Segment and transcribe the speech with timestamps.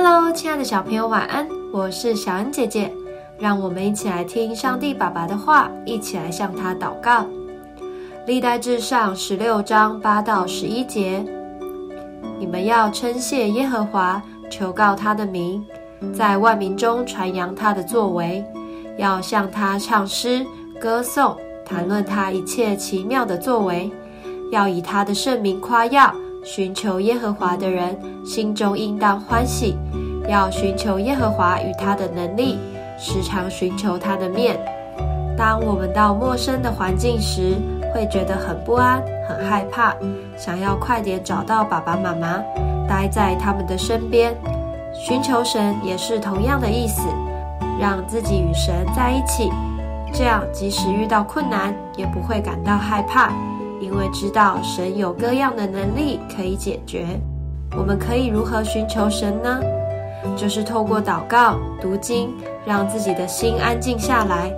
[0.00, 1.44] Hello，亲爱的小朋友，晚安！
[1.72, 2.94] 我是小恩姐姐，
[3.36, 7.26] 让我们一起来听上帝爸爸的话，一起来向他祷告。
[8.24, 11.26] 历代至上十六章八到十一节，
[12.38, 15.66] 你们要称谢耶和华，求告他的名，
[16.14, 18.44] 在万民中传扬他的作为，
[18.98, 20.46] 要向他唱诗
[20.80, 23.90] 歌颂，谈论他一切奇妙的作为，
[24.52, 26.14] 要以他的圣名夸耀。
[26.50, 27.94] 寻求耶和华的人，
[28.24, 29.76] 心中应当欢喜；
[30.26, 32.58] 要寻求耶和华与他的能力，
[32.96, 34.58] 时常寻求他的面。
[35.36, 37.58] 当我们到陌生的环境时，
[37.92, 39.94] 会觉得很不安、很害怕，
[40.38, 42.42] 想要快点找到爸爸妈妈，
[42.88, 44.34] 待在他们的身边。
[44.94, 47.02] 寻求神也是同样的意思，
[47.78, 49.50] 让自己与神在一起，
[50.14, 53.30] 这样即使遇到困难，也不会感到害怕。
[53.80, 57.06] 因为知道神有各样的能力可以解决，
[57.76, 59.60] 我们可以如何寻求神呢？
[60.36, 62.34] 就是透过祷告、读经，
[62.66, 64.52] 让自己的心安静下来。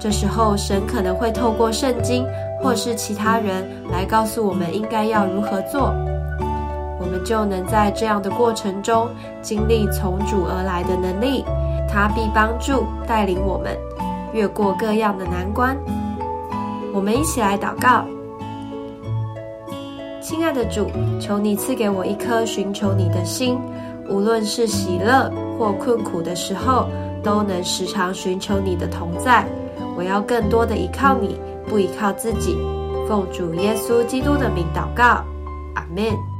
[0.00, 2.26] 这时候，神可能会透过圣经
[2.60, 5.94] 或是其他人来告诉我们应该要如何做，
[7.00, 9.08] 我们就能在这样的过程中
[9.40, 11.44] 经历从主而来的能力，
[11.88, 13.76] 他必帮助带领我们
[14.32, 15.76] 越过各样的难关。
[16.92, 18.04] 我们一起来祷告。
[20.28, 23.58] 亲爱的主，求你赐给我一颗寻求你的心，
[24.10, 26.86] 无论是喜乐或困苦的时候，
[27.22, 29.46] 都能时常寻求你的同在。
[29.96, 32.54] 我要更多的依靠你，不依靠自己。
[33.08, 35.24] 奉主耶稣基督的名祷告，
[35.74, 36.37] 阿门。